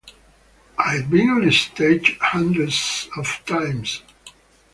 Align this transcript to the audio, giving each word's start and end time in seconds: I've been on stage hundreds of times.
I've 0.79 1.11
been 1.11 1.29
on 1.29 1.51
stage 1.51 2.17
hundreds 2.19 3.07
of 3.17 3.27
times. 3.45 4.01